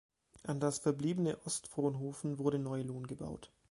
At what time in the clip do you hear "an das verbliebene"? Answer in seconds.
0.41-1.37